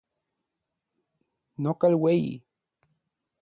Nokal 1.61 1.93
ueyi. 2.01 2.35